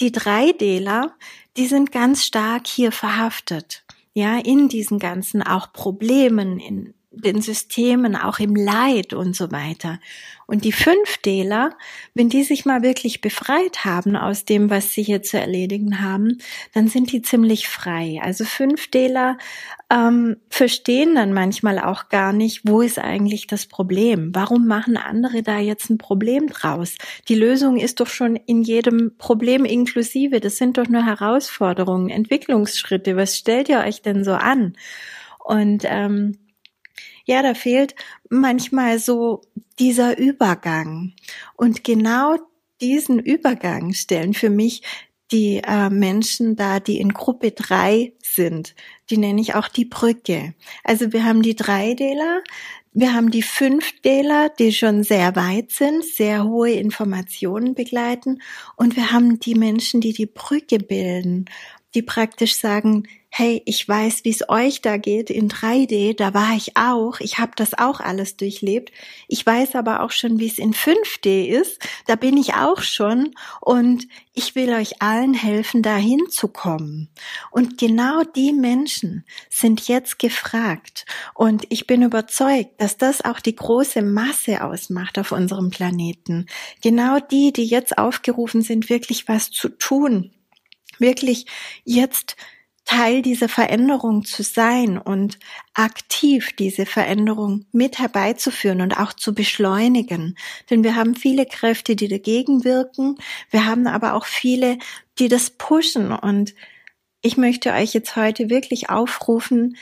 die 0.00 0.12
Dreideler, 0.12 1.14
die 1.57 1.66
sind 1.66 1.93
ganz 1.93 2.25
stark 2.25 2.66
hier 2.66 2.93
verhaftet. 2.93 3.85
Ja, 4.12 4.38
in 4.38 4.69
diesen 4.69 4.99
ganzen 4.99 5.43
auch 5.43 5.73
Problemen, 5.73 6.61
in 6.61 6.95
den 7.16 7.40
Systemen, 7.40 8.16
auch 8.16 8.38
im 8.38 8.54
Leid 8.54 9.12
und 9.12 9.35
so 9.37 9.50
weiter. 9.52 10.00
Und 10.47 10.64
die 10.64 10.73
Fünfdeler, 10.73 11.71
wenn 12.12 12.28
die 12.28 12.42
sich 12.42 12.66
mal 12.66 12.83
wirklich 12.83 13.21
befreit 13.23 13.85
haben 13.85 14.14
aus 14.14 14.44
dem, 14.44 14.68
was 14.68 14.92
sie 14.92 15.02
hier 15.02 15.23
zu 15.23 15.40
erledigen 15.40 16.02
haben, 16.02 16.38
dann 16.75 16.88
sind 16.88 17.12
die 17.12 17.23
ziemlich 17.23 17.66
frei. 17.66 18.21
Also 18.23 18.44
Fünfdeler 18.44 19.38
ähm, 19.90 20.37
verstehen 20.50 21.14
dann 21.14 21.33
manchmal 21.33 21.78
auch 21.78 22.11
gar 22.11 22.33
nicht, 22.35 22.62
wo 22.64 22.83
ist 22.83 22.99
eigentlich 22.99 23.47
das 23.47 23.66
Problem? 23.66 24.35
Warum 24.35 24.66
machen 24.66 24.99
andere 24.99 25.42
da 25.42 25.59
jetzt 25.59 25.88
ein 25.88 25.99
Problem 25.99 26.49
draus? 26.49 26.97
Die 27.28 27.37
Lösung 27.37 27.78
ist 27.78 28.00
doch 28.00 28.09
schon 28.09 28.37
in 28.37 28.62
jedem 28.62 29.16
Problem 29.16 29.64
inklusive. 29.64 30.40
Das 30.40 30.59
sind 30.59 30.76
doch 30.76 30.88
nur 30.88 31.06
Herausforderungen, 31.06 32.11
Entwicklungsschritte. 32.11 33.16
Was 33.16 33.37
stellt 33.37 33.71
ihr 33.71 33.78
euch 33.78 34.02
denn 34.02 34.25
so 34.25 34.33
an? 34.33 34.76
Und 35.38 35.85
ähm, 35.87 36.38
ja, 37.25 37.43
da 37.43 37.54
fehlt 37.54 37.95
manchmal 38.28 38.99
so 38.99 39.43
dieser 39.78 40.19
Übergang. 40.19 41.12
Und 41.57 41.85
genau 41.85 42.37
diesen 42.81 43.19
Übergang 43.19 43.93
stellen 43.93 44.35
für 44.35 44.50
mich 44.50 44.83
die 45.33 45.62
äh, 45.66 45.88
Menschen 45.90 46.54
da, 46.54 46.81
die 46.81 46.99
in 46.99 47.12
Gruppe 47.12 47.50
drei 47.50 48.12
sind. 48.23 48.75
Die 49.11 49.16
nenne 49.16 49.40
ich 49.40 49.54
auch 49.54 49.69
die 49.69 49.87
Brücke. 49.87 50.54
Also 50.85 51.12
wir 51.12 51.25
haben 51.25 51.43
die 51.43 51.57
Dreideler, 51.57 52.43
wir 52.93 53.12
haben 53.12 53.31
die 53.31 53.43
Fünfdeler, 53.43 54.50
die 54.50 54.73
schon 54.73 55.02
sehr 55.02 55.35
weit 55.35 55.73
sind, 55.73 56.04
sehr 56.04 56.45
hohe 56.45 56.71
Informationen 56.73 57.75
begleiten. 57.75 58.40
Und 58.76 58.95
wir 58.95 59.11
haben 59.11 59.40
die 59.40 59.57
Menschen, 59.57 60.00
die 60.00 60.12
die 60.12 60.26
Brücke 60.26 60.78
bilden, 60.78 61.47
die 61.94 62.02
praktisch 62.02 62.56
sagen, 62.56 63.04
hey, 63.36 63.62
ich 63.64 63.88
weiß, 63.88 64.24
wie 64.24 64.30
es 64.30 64.48
euch 64.48 64.80
da 64.80 64.96
geht 64.96 65.28
in 65.28 65.50
3D, 65.50 66.16
da 66.16 66.34
war 66.34 66.54
ich 66.54 66.76
auch, 66.76 67.18
ich 67.18 67.38
habe 67.38 67.50
das 67.56 67.76
auch 67.76 67.98
alles 67.98 68.36
durchlebt. 68.36 68.92
Ich 69.26 69.44
weiß 69.44 69.74
aber 69.74 70.04
auch 70.04 70.12
schon, 70.12 70.38
wie 70.38 70.46
es 70.46 70.58
in 70.58 70.72
5D 70.72 71.46
ist, 71.46 71.80
da 72.06 72.14
bin 72.14 72.36
ich 72.36 72.54
auch 72.54 72.82
schon 72.82 73.34
und 73.60 74.06
ich 74.34 74.54
will 74.54 74.72
euch 74.72 75.02
allen 75.02 75.34
helfen, 75.34 75.82
da 75.82 75.96
hinzukommen. 75.96 77.08
Und 77.50 77.76
genau 77.76 78.22
die 78.22 78.52
Menschen 78.52 79.24
sind 79.50 79.88
jetzt 79.88 80.20
gefragt 80.20 81.04
und 81.34 81.66
ich 81.70 81.88
bin 81.88 82.02
überzeugt, 82.02 82.80
dass 82.80 82.98
das 82.98 83.24
auch 83.24 83.40
die 83.40 83.56
große 83.56 84.02
Masse 84.02 84.62
ausmacht 84.62 85.18
auf 85.18 85.32
unserem 85.32 85.70
Planeten. 85.70 86.46
Genau 86.82 87.18
die, 87.18 87.52
die 87.52 87.66
jetzt 87.66 87.98
aufgerufen 87.98 88.62
sind, 88.62 88.90
wirklich 88.90 89.26
was 89.26 89.50
zu 89.50 89.70
tun 89.70 90.30
wirklich 91.00 91.46
jetzt 91.84 92.36
Teil 92.84 93.22
dieser 93.22 93.48
Veränderung 93.48 94.24
zu 94.24 94.42
sein 94.42 94.98
und 94.98 95.38
aktiv 95.72 96.54
diese 96.58 96.84
Veränderung 96.84 97.64
mit 97.72 97.98
herbeizuführen 97.98 98.82
und 98.82 98.98
auch 98.98 99.14
zu 99.14 99.34
beschleunigen. 99.34 100.36
Denn 100.68 100.84
wir 100.84 100.94
haben 100.94 101.14
viele 101.14 101.46
Kräfte, 101.46 101.96
die 101.96 102.08
dagegen 102.08 102.64
wirken. 102.64 103.16
Wir 103.50 103.64
haben 103.64 103.86
aber 103.86 104.12
auch 104.14 104.26
viele, 104.26 104.78
die 105.18 105.28
das 105.28 105.50
pushen. 105.50 106.12
Und 106.12 106.54
ich 107.22 107.38
möchte 107.38 107.72
euch 107.72 107.94
jetzt 107.94 108.16
heute 108.16 108.50
wirklich 108.50 108.90
aufrufen, 108.90 109.76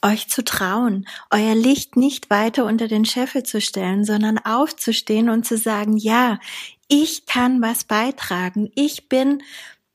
euch 0.00 0.28
zu 0.28 0.42
trauen, 0.42 1.06
euer 1.30 1.54
Licht 1.54 1.96
nicht 1.96 2.30
weiter 2.30 2.64
unter 2.64 2.88
den 2.88 3.04
Scheffel 3.04 3.42
zu 3.42 3.60
stellen, 3.60 4.04
sondern 4.04 4.38
aufzustehen 4.38 5.28
und 5.28 5.46
zu 5.46 5.58
sagen, 5.58 5.96
ja, 5.96 6.40
ich 6.88 7.26
kann 7.26 7.60
was 7.62 7.84
beitragen. 7.84 8.72
Ich 8.74 9.08
bin 9.08 9.42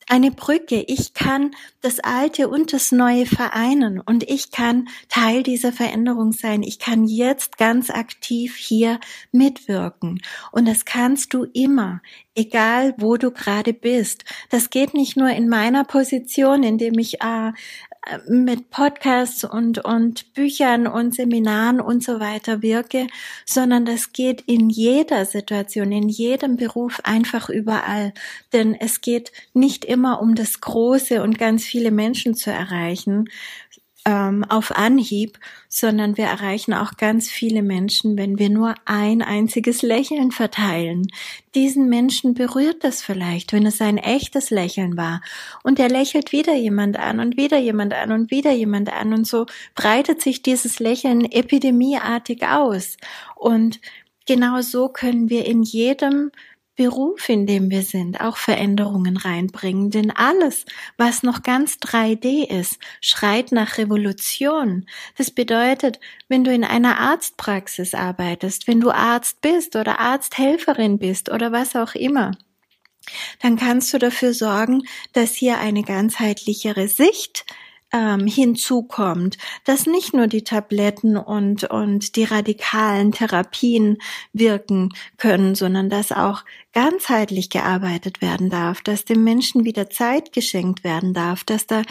eine 0.08 0.32
Brücke. 0.32 0.84
Ich 0.88 1.14
kann 1.14 1.52
das 1.82 2.00
Alte 2.00 2.48
und 2.48 2.74
das 2.74 2.92
Neue 2.92 3.26
vereinen 3.26 4.00
und 4.00 4.24
ich 4.24 4.52
kann 4.52 4.88
Teil 5.10 5.44
dieser 5.44 5.72
Veränderung 5.72 6.32
sein. 6.32 6.64
Ich 6.64 6.80
kann 6.80 7.06
jetzt 7.06 7.58
ganz 7.58 7.90
aktiv 7.90 8.56
hier 8.56 9.00
mitwirken. 9.32 10.22
Und 10.52 10.68
das 10.68 10.86
kannst 10.86 11.34
du 11.34 11.44
immer, 11.44 12.02
egal 12.36 12.96
wo 12.98 13.18
du 13.18 13.32
gerade 13.32 13.74
bist. 13.74 14.24
Das 14.50 14.70
geht 14.70 14.94
nicht 14.94 15.18
nur 15.18 15.30
in 15.30 15.50
meiner 15.50 15.84
Position, 15.84 16.64
indem 16.64 16.98
ich 17.00 17.22
äh, 17.22 17.52
mit 18.28 18.70
Podcasts 18.70 19.44
und, 19.44 19.84
und 19.84 20.34
Büchern 20.34 20.88
und 20.88 21.16
Seminaren 21.16 21.82
und 21.82 22.04
so 22.04 22.20
weiter 22.20 22.62
wirke, 22.62 23.08
sondern 23.46 23.86
das 23.86 24.14
geht 24.14 24.42
in 24.42 24.70
jeder 24.70 25.26
Situation, 25.26 25.92
in 25.92 26.10
jedem 26.10 26.58
Beruf, 26.58 27.00
einfach 27.04 27.50
überall. 27.50 28.14
Denn 28.54 28.76
es 28.76 29.02
geht 29.02 29.32
nicht 29.54 29.86
immer 29.86 30.22
um 30.22 30.36
das 30.36 30.62
Große 30.62 31.22
und 31.22 31.38
ganz 31.38 31.64
viele 31.64 31.92
Menschen 31.92 32.36
zu 32.36 32.52
erreichen, 32.52 33.30
ähm, 34.08 34.46
auf 34.46 34.72
Anhieb, 34.72 35.38
sondern 35.68 36.16
wir 36.16 36.26
erreichen 36.26 36.74
auch 36.74 36.96
ganz 36.96 37.30
viele 37.30 37.62
Menschen, 37.62 38.18
wenn 38.18 38.40
wir 38.40 38.50
nur 38.50 38.74
ein 38.86 39.22
einziges 39.22 39.82
Lächeln 39.82 40.32
verteilen. 40.32 41.08
Diesen 41.56 41.90
Menschen 41.90 42.34
berührt 42.34 42.86
das 42.86 43.02
vielleicht, 43.02 43.52
wenn 43.52 43.66
es 43.66 43.82
ein 43.82 43.98
echtes 43.98 44.50
Lächeln 44.50 44.96
war. 44.96 45.22
Und 45.62 45.78
er 45.78 45.90
lächelt 45.90 46.32
wieder 46.32 46.56
jemand 46.56 46.98
an 46.98 47.20
und 47.20 47.36
wieder 47.36 47.60
jemand 47.60 47.94
an 47.94 48.14
und 48.14 48.32
wieder 48.32 48.54
jemand 48.54 48.94
an. 48.94 49.12
Und 49.12 49.28
so 49.28 49.46
breitet 49.76 50.22
sich 50.22 50.42
dieses 50.42 50.80
Lächeln 50.80 51.30
epidemieartig 51.30 52.48
aus. 52.48 52.96
Und 53.36 53.82
genau 54.26 54.62
so 54.62 54.88
können 54.88 55.30
wir 55.30 55.46
in 55.46 55.64
jedem 55.64 56.32
Beruf, 56.78 57.28
in 57.28 57.48
dem 57.48 57.70
wir 57.72 57.82
sind, 57.82 58.22
auch 58.22 58.38
Veränderungen 58.38 59.18
reinbringen. 59.18 59.90
Denn 59.90 60.12
alles, 60.12 60.66
was 60.96 61.24
noch 61.24 61.44
ganz 61.44 61.74
3D 61.76 62.48
ist, 62.48 62.80
schreit 63.02 63.52
nach 63.52 63.78
Revolution. 63.78 64.86
Das 65.18 65.32
bedeutet, 65.32 66.00
wenn 66.30 66.44
du 66.44 66.54
in 66.54 66.64
einer 66.64 67.00
Arztpraxis 67.00 67.94
arbeitest, 67.94 68.68
wenn 68.68 68.80
du 68.80 68.92
Arzt 68.92 69.42
bist 69.42 69.76
oder 69.76 70.00
Arzthelferin 70.00 71.00
bist 71.00 71.30
oder 71.30 71.52
was 71.52 71.76
auch 71.76 71.96
immer, 71.96 72.32
dann 73.42 73.58
kannst 73.58 73.94
du 73.94 73.98
dafür 73.98 74.34
sorgen, 74.34 74.84
dass 75.14 75.34
hier 75.34 75.58
eine 75.58 75.84
ganzheitlichere 75.84 76.88
Sicht 76.88 77.46
ähm, 77.98 78.27
hinzukommt, 78.27 79.38
dass 79.63 79.88
nicht 79.88 80.13
nur 80.13 80.27
die 80.27 80.44
Tabletten 80.44 81.18
und, 81.18 81.63
und 81.63 82.16
die 82.16 82.25
radikalen 82.25 83.12
Therapien 83.12 83.98
wirken 84.34 84.94
können, 85.18 85.56
sondern 85.56 85.89
dass 85.89 86.12
auch 86.12 86.46
ganzheitlich 86.74 87.50
gearbeitet 87.50 88.22
werden 88.22 88.51
darf, 88.51 88.82
dass 88.82 89.04
dem 89.04 89.24
Menschen 89.24 89.66
wieder 89.66 89.89
Zeit 89.89 90.32
geschenkt 90.32 90.84
werden 90.84 91.16
darf, 91.16 91.44
dass 91.44 91.66
da 91.66 91.82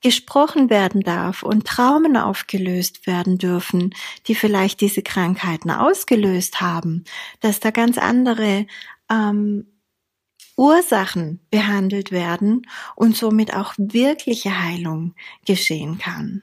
gesprochen 0.00 0.68
werden 0.68 1.02
darf 1.02 1.44
und 1.44 1.64
Traumen 1.64 2.16
aufgelöst 2.16 3.06
werden 3.06 3.38
dürfen, 3.38 3.94
die 4.26 4.34
vielleicht 4.34 4.80
diese 4.80 5.02
Krankheiten 5.02 5.70
ausgelöst 5.70 6.60
haben, 6.60 7.04
dass 7.40 7.60
da 7.60 7.70
ganz 7.70 7.98
andere 7.98 8.66
ähm, 9.08 9.71
Ursachen 10.56 11.40
behandelt 11.50 12.12
werden 12.12 12.66
und 12.96 13.16
somit 13.16 13.54
auch 13.54 13.74
wirkliche 13.76 14.62
Heilung 14.62 15.14
geschehen 15.46 15.98
kann. 15.98 16.42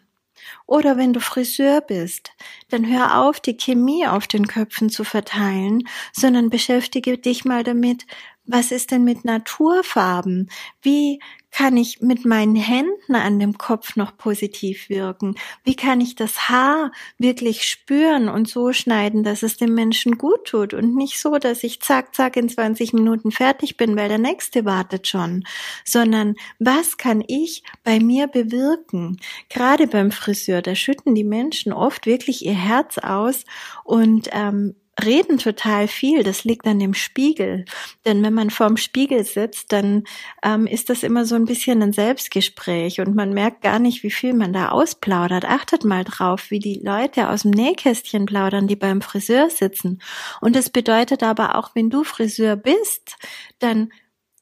Oder 0.65 0.97
wenn 0.97 1.13
du 1.13 1.19
Friseur 1.19 1.81
bist, 1.81 2.31
dann 2.69 2.87
hör 2.87 3.21
auf, 3.21 3.39
die 3.39 3.57
Chemie 3.57 4.07
auf 4.07 4.27
den 4.27 4.47
Köpfen 4.47 4.89
zu 4.89 5.03
verteilen, 5.03 5.87
sondern 6.13 6.49
beschäftige 6.49 7.17
dich 7.17 7.45
mal 7.45 7.63
damit, 7.63 8.05
was 8.49 8.71
ist 8.71 8.89
denn 8.89 9.03
mit 9.03 9.25
Naturfarben? 9.25 10.49
Wie 10.81 11.19
kann 11.51 11.77
ich 11.77 12.01
mit 12.01 12.25
meinen 12.25 12.55
Händen 12.55 13.15
an 13.15 13.39
dem 13.39 13.57
Kopf 13.57 13.95
noch 13.95 14.17
positiv 14.17 14.89
wirken? 14.89 15.35
Wie 15.63 15.75
kann 15.75 16.01
ich 16.01 16.15
das 16.15 16.49
Haar 16.49 16.91
wirklich 17.19 17.63
spüren 17.67 18.27
und 18.27 18.47
so 18.47 18.73
schneiden, 18.73 19.23
dass 19.23 19.43
es 19.43 19.57
dem 19.57 19.75
Menschen 19.75 20.17
gut 20.17 20.45
tut 20.45 20.73
und 20.73 20.95
nicht 20.95 21.19
so, 21.19 21.37
dass 21.37 21.63
ich 21.63 21.81
zack, 21.81 22.15
zack 22.15 22.37
in 22.37 22.49
20 22.49 22.93
Minuten 22.93 23.31
fertig 23.31 23.77
bin, 23.77 23.95
weil 23.95 24.09
der 24.09 24.17
nächste 24.17 24.65
wartet 24.65 25.07
schon, 25.07 25.43
sondern 25.85 26.35
was 26.57 26.97
kann 26.97 27.23
ich 27.27 27.63
bei 27.83 27.99
mir 27.99 28.27
bewirken? 28.27 29.17
Gerade 29.49 29.85
beim 29.85 30.11
Friseur, 30.11 30.63
da 30.63 30.73
schütten 30.73 31.13
die 31.13 31.23
Menschen 31.23 31.71
oft 31.71 32.07
wirklich 32.07 32.45
ihr 32.45 32.55
Herz 32.57 32.97
aus 32.97 33.45
und 33.83 34.29
ähm, 34.31 34.75
reden 35.05 35.37
total 35.37 35.87
viel. 35.87 36.23
Das 36.23 36.43
liegt 36.43 36.65
an 36.67 36.79
dem 36.79 36.93
Spiegel. 36.93 37.65
Denn 38.05 38.23
wenn 38.23 38.33
man 38.33 38.49
vorm 38.49 38.77
Spiegel 38.77 39.23
sitzt, 39.23 39.71
dann 39.71 40.03
ähm, 40.43 40.67
ist 40.67 40.89
das 40.89 41.03
immer 41.03 41.25
so 41.25 41.35
ein 41.35 41.45
bisschen 41.45 41.81
ein 41.81 41.93
Selbstgespräch 41.93 42.99
und 42.99 43.15
man 43.15 43.33
merkt 43.33 43.61
gar 43.61 43.79
nicht, 43.79 44.03
wie 44.03 44.11
viel 44.11 44.33
man 44.33 44.53
da 44.53 44.69
ausplaudert. 44.69 45.45
Achtet 45.45 45.83
mal 45.83 46.03
drauf, 46.03 46.51
wie 46.51 46.59
die 46.59 46.81
Leute 46.83 47.29
aus 47.29 47.43
dem 47.43 47.51
Nähkästchen 47.51 48.25
plaudern, 48.25 48.67
die 48.67 48.75
beim 48.75 49.01
Friseur 49.01 49.49
sitzen. 49.49 50.01
Und 50.41 50.55
das 50.55 50.69
bedeutet 50.69 51.23
aber 51.23 51.55
auch, 51.55 51.71
wenn 51.75 51.89
du 51.89 52.03
Friseur 52.03 52.55
bist, 52.55 53.17
dann 53.59 53.89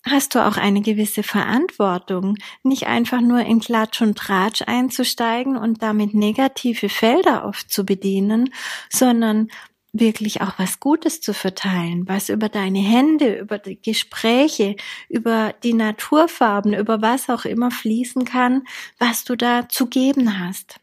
hast 0.10 0.36
du 0.36 0.46
auch 0.46 0.58
eine 0.58 0.82
gewisse 0.82 1.24
Verantwortung, 1.24 2.38
nicht 2.64 2.88
einfach 2.88 3.22
nur 3.22 3.42
in 3.42 3.60
Klatsch 3.60 4.02
und 4.02 4.18
Tratsch 4.18 4.62
einzusteigen 4.66 5.58
und 5.58 5.82
damit 5.82 6.14
negative 6.14 6.90
Felder 6.90 7.46
oft 7.46 7.72
zu 7.72 7.86
bedienen, 7.86 8.54
sondern 8.90 9.50
wirklich 9.94 10.42
auch 10.42 10.54
was 10.58 10.80
Gutes 10.80 11.22
zu 11.22 11.34
verteilen, 11.34 12.08
was 12.08 12.30
über 12.30 12.50
deine 12.50 12.80
Hände, 12.80 13.40
über 13.40 13.58
die 13.58 13.82
Gespräche, 13.82 14.76
über 15.10 15.54
die 15.64 15.74
Naturfarben, 15.74 16.74
über 16.74 17.02
was 17.02 17.30
auch 17.30 17.46
immer 17.46 17.72
fließen 17.72 18.26
kann, 18.26 18.64
was 19.00 19.24
du 19.24 19.36
da 19.36 19.70
zu 19.70 19.88
geben 19.88 20.40
hast. 20.40 20.80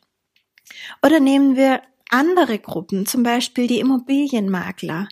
Oder 1.02 1.20
nehmen 1.20 1.56
wir 1.56 1.82
andere 2.11 2.58
Gruppen, 2.58 3.06
zum 3.06 3.23
Beispiel 3.23 3.66
die 3.66 3.80
Immobilienmakler. 3.80 5.08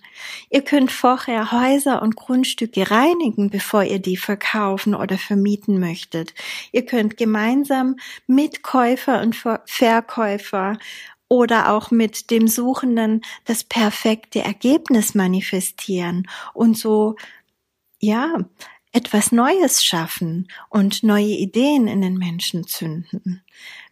Ihr 0.51 0.63
könnt 0.63 0.93
vorher 0.93 1.51
Häuser 1.51 2.01
und 2.01 2.15
Grundstücke 2.15 2.91
reinigen, 2.91 3.51
bevor 3.51 3.83
ihr 3.83 3.99
die 3.99 4.17
verkaufen 4.17 4.95
oder 4.95 5.19
vermieten 5.19 5.81
möchtet. 5.81 6.33
Ihr 6.71 6.87
könnt 6.87 7.17
gemeinsam 7.17 7.97
mit 8.27 8.63
Käufer 8.63 9.21
und 9.21 9.35
Verkäufer 9.35 10.79
oder 11.33 11.73
auch 11.73 11.91
mit 11.91 12.31
dem 12.31 12.47
Suchenden 12.47 13.23
das 13.47 13.65
perfekte 13.65 14.41
Ergebnis 14.41 15.15
manifestieren 15.15 16.29
und 16.53 16.77
so, 16.77 17.17
ja, 18.01 18.37
etwas 18.93 19.33
Neues 19.33 19.83
schaffen 19.83 20.49
und 20.69 21.03
neue 21.03 21.25
Ideen 21.25 21.89
in 21.89 22.03
den 22.03 22.19
Menschen 22.19 22.67
zünden. 22.67 23.43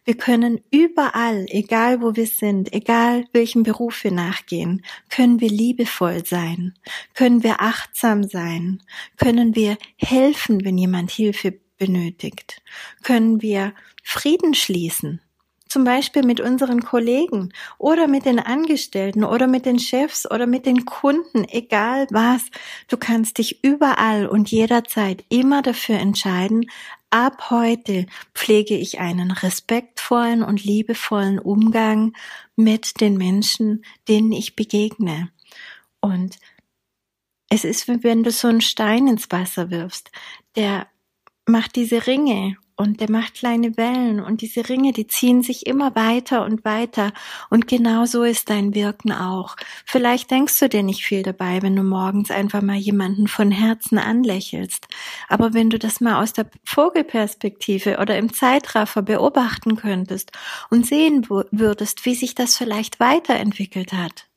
Wir 0.05 0.15
können 0.17 0.61
überall, 0.69 1.47
egal 1.49 2.03
wo 2.03 2.15
wir 2.15 2.27
sind, 2.27 2.71
egal 2.73 3.25
welchen 3.33 3.63
Beruf 3.63 4.03
wir 4.03 4.11
nachgehen, 4.11 4.85
können 5.09 5.39
wir 5.39 5.49
liebevoll 5.49 6.23
sein, 6.23 6.75
können 7.15 7.41
wir 7.41 7.59
achtsam 7.59 8.23
sein, 8.23 8.83
können 9.17 9.55
wir 9.55 9.79
helfen, 9.95 10.63
wenn 10.63 10.77
jemand 10.77 11.09
Hilfe 11.09 11.59
benötigt, 11.79 12.61
können 13.01 13.41
wir 13.41 13.73
Frieden 14.03 14.53
schließen 14.53 15.21
zum 15.71 15.85
Beispiel 15.85 16.23
mit 16.23 16.41
unseren 16.41 16.83
Kollegen 16.83 17.53
oder 17.77 18.07
mit 18.07 18.25
den 18.25 18.39
Angestellten 18.39 19.23
oder 19.23 19.47
mit 19.47 19.65
den 19.65 19.79
Chefs 19.79 20.29
oder 20.29 20.45
mit 20.45 20.65
den 20.65 20.83
Kunden, 20.83 21.45
egal 21.45 22.07
was. 22.11 22.43
Du 22.89 22.97
kannst 22.97 23.37
dich 23.37 23.63
überall 23.63 24.27
und 24.27 24.51
jederzeit 24.51 25.23
immer 25.29 25.61
dafür 25.61 25.95
entscheiden, 25.95 26.69
ab 27.09 27.49
heute 27.49 28.05
pflege 28.35 28.75
ich 28.75 28.99
einen 28.99 29.31
respektvollen 29.31 30.43
und 30.43 30.61
liebevollen 30.61 31.39
Umgang 31.39 32.13
mit 32.57 32.99
den 32.99 33.17
Menschen, 33.17 33.85
denen 34.09 34.33
ich 34.33 34.57
begegne. 34.57 35.29
Und 36.01 36.37
es 37.49 37.63
ist, 37.63 37.87
wie 37.87 38.03
wenn 38.03 38.23
du 38.23 38.31
so 38.31 38.49
einen 38.49 38.61
Stein 38.61 39.07
ins 39.07 39.31
Wasser 39.31 39.71
wirfst, 39.71 40.11
der 40.57 40.87
macht 41.45 41.77
diese 41.77 42.07
Ringe 42.07 42.57
und 42.81 42.99
der 42.99 43.09
macht 43.09 43.35
kleine 43.35 43.77
Wellen 43.77 44.19
und 44.19 44.41
diese 44.41 44.67
Ringe, 44.67 44.91
die 44.91 45.07
ziehen 45.07 45.43
sich 45.43 45.65
immer 45.65 45.95
weiter 45.95 46.43
und 46.43 46.65
weiter 46.65 47.13
und 47.49 47.67
genau 47.67 48.05
so 48.05 48.23
ist 48.23 48.49
dein 48.49 48.73
Wirken 48.75 49.11
auch. 49.11 49.55
Vielleicht 49.85 50.31
denkst 50.31 50.59
du 50.59 50.67
dir 50.67 50.83
nicht 50.83 51.05
viel 51.05 51.23
dabei, 51.23 51.61
wenn 51.61 51.75
du 51.75 51.83
morgens 51.83 52.31
einfach 52.31 52.61
mal 52.61 52.75
jemanden 52.75 53.27
von 53.27 53.51
Herzen 53.51 53.97
anlächelst, 53.97 54.87
aber 55.29 55.53
wenn 55.53 55.69
du 55.69 55.79
das 55.79 56.01
mal 56.01 56.21
aus 56.21 56.33
der 56.33 56.49
Vogelperspektive 56.65 57.99
oder 57.99 58.17
im 58.17 58.33
Zeitraffer 58.33 59.01
beobachten 59.01 59.75
könntest 59.75 60.31
und 60.69 60.85
sehen 60.85 61.27
würdest, 61.29 62.05
wie 62.05 62.15
sich 62.15 62.35
das 62.35 62.57
vielleicht 62.57 62.99
weiterentwickelt 62.99 63.93
hat, 63.93 64.27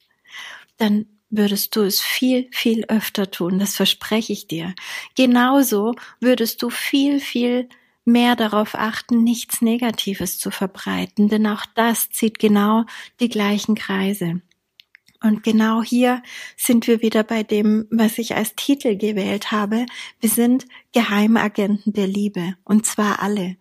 dann 0.77 1.07
würdest 1.37 1.75
du 1.77 1.83
es 1.83 2.01
viel, 2.01 2.49
viel 2.53 2.85
öfter 2.89 3.31
tun, 3.31 3.59
das 3.59 3.77
verspreche 3.77 4.33
ich 4.33 4.47
dir. 4.47 4.75
Genauso 5.17 5.95
würdest 6.21 6.63
du 6.63 6.71
viel, 6.71 7.21
viel 7.21 7.69
mehr 8.05 8.37
darauf 8.37 8.75
achten, 8.75 9.25
nichts 9.25 9.63
Negatives 9.63 10.39
zu 10.39 10.51
verbreiten, 10.51 11.29
denn 11.29 11.47
auch 11.47 11.65
das 11.75 12.11
zieht 12.11 12.39
genau 12.39 12.85
die 13.21 13.29
gleichen 13.29 13.75
Kreise. 13.75 14.41
Und 15.23 15.43
genau 15.43 15.83
hier 15.83 16.23
sind 16.55 16.87
wir 16.87 17.01
wieder 17.01 17.23
bei 17.23 17.43
dem, 17.43 17.87
was 17.91 18.19
ich 18.19 18.35
als 18.37 18.57
Titel 18.57 18.97
gewählt 18.97 19.53
habe. 19.53 19.87
Wir 20.21 20.29
sind 20.29 20.67
Geheimagenten 20.93 21.95
der 21.95 22.07
Liebe, 22.07 22.57
und 22.63 22.85
zwar 22.85 23.23
alle 23.23 23.57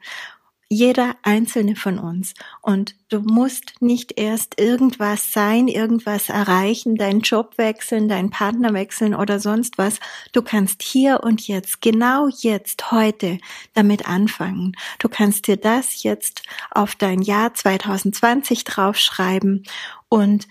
jeder 0.73 1.15
einzelne 1.21 1.75
von 1.75 1.99
uns. 1.99 2.33
Und 2.61 2.95
du 3.09 3.19
musst 3.19 3.81
nicht 3.81 4.17
erst 4.17 4.59
irgendwas 4.59 5.31
sein, 5.31 5.67
irgendwas 5.67 6.29
erreichen, 6.29 6.95
deinen 6.95 7.21
Job 7.21 7.57
wechseln, 7.57 8.09
deinen 8.09 8.29
Partner 8.29 8.73
wechseln 8.73 9.13
oder 9.13 9.39
sonst 9.39 9.77
was. 9.77 9.99
Du 10.31 10.41
kannst 10.41 10.81
hier 10.81 11.21
und 11.23 11.47
jetzt, 11.47 11.81
genau 11.81 12.27
jetzt, 12.27 12.91
heute 12.91 13.37
damit 13.73 14.07
anfangen. 14.07 14.75
Du 14.99 15.07
kannst 15.09 15.47
dir 15.47 15.57
das 15.57 16.03
jetzt 16.03 16.41
auf 16.71 16.95
dein 16.95 17.21
Jahr 17.21 17.53
2020 17.53 18.63
draufschreiben. 18.63 19.63
Und 20.09 20.47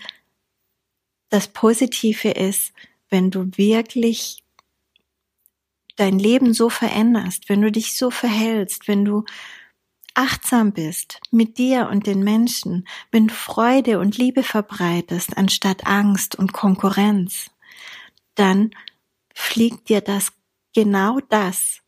das 1.29 1.47
Positive 1.49 2.29
ist, 2.31 2.73
wenn 3.09 3.29
du 3.29 3.51
wirklich 3.55 4.43
dein 5.95 6.17
Leben 6.17 6.53
so 6.53 6.69
veränderst, 6.69 7.49
wenn 7.49 7.61
du 7.61 7.71
dich 7.71 7.97
so 7.97 8.09
verhältst, 8.09 8.87
wenn 8.87 9.05
du 9.05 9.25
achtsam 10.13 10.71
bist 10.73 11.19
mit 11.31 11.57
dir 11.57 11.89
und 11.89 12.07
den 12.07 12.23
Menschen, 12.23 12.87
wenn 13.11 13.29
Freude 13.29 13.99
und 13.99 14.17
Liebe 14.17 14.43
verbreitest 14.43 15.37
anstatt 15.37 15.85
Angst 15.85 16.35
und 16.35 16.53
Konkurrenz, 16.53 17.49
dann 18.35 18.71
fliegt 19.33 19.89
dir 19.89 20.01
das 20.01 20.31
genau 20.73 21.19
das 21.29 21.79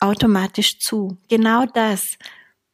automatisch 0.00 0.78
zu. 0.78 1.18
Genau 1.28 1.66
das 1.66 2.16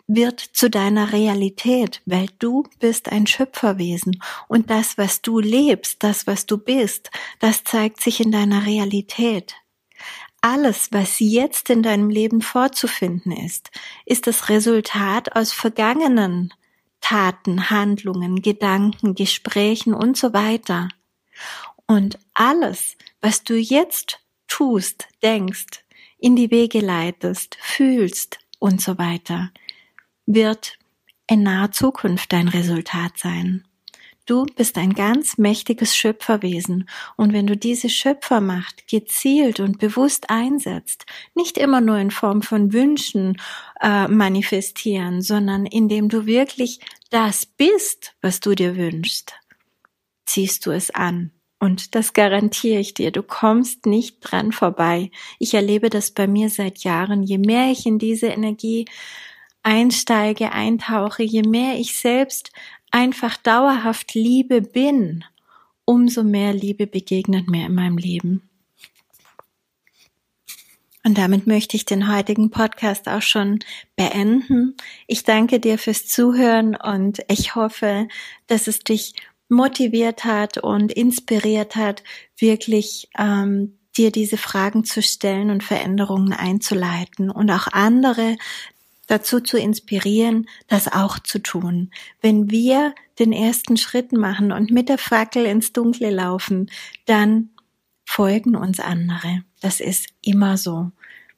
wird 0.06 0.40
zu 0.40 0.68
deiner 0.68 1.12
Realität, 1.12 2.02
weil 2.04 2.28
du 2.38 2.64
bist 2.78 3.10
ein 3.10 3.26
Schöpferwesen 3.26 4.22
und 4.48 4.68
das, 4.68 4.98
was 4.98 5.22
du 5.22 5.40
lebst, 5.40 6.02
das, 6.02 6.26
was 6.26 6.44
du 6.44 6.58
bist, 6.58 7.10
das 7.38 7.64
zeigt 7.64 8.02
sich 8.02 8.20
in 8.20 8.30
deiner 8.30 8.66
Realität 8.66 9.54
alles, 10.44 10.92
was 10.92 11.20
jetzt 11.20 11.70
in 11.70 11.82
deinem 11.82 12.10
Leben 12.10 12.42
vorzufinden 12.42 13.32
ist, 13.32 13.70
ist 14.04 14.26
das 14.26 14.50
Resultat 14.50 15.34
aus 15.34 15.54
vergangenen 15.54 16.52
Taten, 17.00 17.70
Handlungen, 17.70 18.42
Gedanken, 18.42 19.14
Gesprächen 19.14 19.94
und 19.94 20.18
so 20.18 20.34
weiter. 20.34 20.90
Und 21.86 22.18
alles, 22.34 22.98
was 23.22 23.42
du 23.42 23.56
jetzt 23.56 24.20
tust, 24.46 25.08
denkst, 25.22 25.82
in 26.18 26.36
die 26.36 26.50
Wege 26.50 26.80
leitest, 26.80 27.56
fühlst 27.58 28.38
und 28.58 28.82
so 28.82 28.98
weiter, 28.98 29.50
wird 30.26 30.78
in 31.26 31.42
naher 31.42 31.72
Zukunft 31.72 32.34
dein 32.34 32.48
Resultat 32.48 33.16
sein. 33.16 33.66
Du 34.26 34.46
bist 34.46 34.78
ein 34.78 34.94
ganz 34.94 35.36
mächtiges 35.36 35.94
Schöpferwesen 35.94 36.88
und 37.16 37.34
wenn 37.34 37.46
du 37.46 37.58
diese 37.58 37.90
Schöpfermacht 37.90 38.88
gezielt 38.88 39.60
und 39.60 39.78
bewusst 39.78 40.30
einsetzt, 40.30 41.04
nicht 41.34 41.58
immer 41.58 41.82
nur 41.82 41.98
in 41.98 42.10
Form 42.10 42.40
von 42.40 42.72
Wünschen 42.72 43.36
äh, 43.82 44.08
manifestieren, 44.08 45.20
sondern 45.20 45.66
indem 45.66 46.08
du 46.08 46.24
wirklich 46.24 46.80
das 47.10 47.44
bist, 47.44 48.14
was 48.22 48.40
du 48.40 48.54
dir 48.54 48.76
wünschst, 48.76 49.34
ziehst 50.24 50.64
du 50.64 50.70
es 50.70 50.90
an. 50.90 51.30
Und 51.60 51.94
das 51.94 52.14
garantiere 52.14 52.80
ich 52.80 52.94
dir, 52.94 53.10
du 53.10 53.22
kommst 53.22 53.84
nicht 53.84 54.20
dran 54.20 54.52
vorbei. 54.52 55.10
Ich 55.38 55.52
erlebe 55.52 55.90
das 55.90 56.10
bei 56.10 56.26
mir 56.26 56.48
seit 56.48 56.78
Jahren. 56.78 57.22
Je 57.22 57.38
mehr 57.38 57.70
ich 57.70 57.84
in 57.84 57.98
diese 57.98 58.28
Energie 58.28 58.86
einsteige, 59.62 60.52
eintauche, 60.52 61.22
je 61.22 61.42
mehr 61.42 61.78
ich 61.78 61.96
selbst 61.96 62.52
einfach 62.94 63.36
dauerhaft 63.36 64.14
Liebe 64.14 64.62
bin, 64.62 65.24
umso 65.84 66.22
mehr 66.22 66.54
Liebe 66.54 66.86
begegnet 66.86 67.48
mir 67.48 67.66
in 67.66 67.74
meinem 67.74 67.98
Leben. 67.98 68.48
Und 71.02 71.18
damit 71.18 71.48
möchte 71.48 71.76
ich 71.76 71.84
den 71.84 72.10
heutigen 72.10 72.50
Podcast 72.50 73.08
auch 73.08 73.20
schon 73.20 73.58
beenden. 73.96 74.76
Ich 75.08 75.24
danke 75.24 75.58
dir 75.58 75.76
fürs 75.76 76.06
Zuhören 76.06 76.76
und 76.76 77.18
ich 77.28 77.56
hoffe, 77.56 78.06
dass 78.46 78.68
es 78.68 78.78
dich 78.78 79.14
motiviert 79.48 80.24
hat 80.24 80.58
und 80.58 80.92
inspiriert 80.92 81.74
hat, 81.74 82.04
wirklich 82.38 83.08
ähm, 83.18 83.76
dir 83.96 84.12
diese 84.12 84.38
Fragen 84.38 84.84
zu 84.84 85.02
stellen 85.02 85.50
und 85.50 85.64
Veränderungen 85.64 86.32
einzuleiten 86.32 87.28
und 87.28 87.50
auch 87.50 87.66
andere 87.72 88.36
dazu 89.06 89.40
zu 89.40 89.58
inspirieren, 89.58 90.48
das 90.68 90.92
auch 90.92 91.18
zu 91.18 91.40
tun. 91.40 91.90
Wenn 92.20 92.50
wir 92.50 92.94
den 93.18 93.32
ersten 93.32 93.76
Schritt 93.76 94.12
machen 94.12 94.52
und 94.52 94.70
mit 94.70 94.88
der 94.88 94.98
Fackel 94.98 95.46
ins 95.46 95.72
Dunkle 95.72 96.10
laufen, 96.10 96.70
dann 97.06 97.50
folgen 98.04 98.56
uns 98.56 98.80
andere. 98.80 99.42
Das 99.60 99.80
ist 99.80 100.08
immer 100.22 100.56
so. 100.56 100.90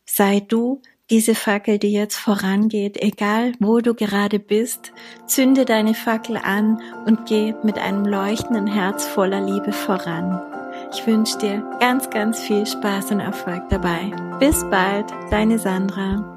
Sei 0.05 0.41
du 0.41 0.83
diese 1.11 1.35
Fackel, 1.35 1.79
die 1.79 1.93
jetzt 1.93 2.17
vorangeht, 2.17 2.97
egal 3.01 3.53
wo 3.61 3.81
du 3.81 3.95
gerade 3.95 4.39
bist, 4.39 4.93
zünde 5.27 5.65
deine 5.65 5.95
Fackel 5.95 6.37
an 6.37 6.81
und 7.07 7.27
geh 7.27 7.55
mit 7.63 7.79
einem 7.79 8.05
leuchtenden 8.05 8.67
Herz 8.67 9.07
voller 9.07 9.41
Liebe 9.41 9.73
voran. 9.73 10.41
Ich 10.93 11.07
wünsche 11.07 11.39
dir 11.39 11.79
ganz, 11.81 12.11
ganz 12.11 12.41
viel 12.41 12.67
Spaß 12.67 13.13
und 13.13 13.21
Erfolg 13.21 13.69
dabei. 13.71 14.11
Bis 14.41 14.65
bald, 14.71 15.07
deine 15.31 15.59
Sandra. 15.59 16.36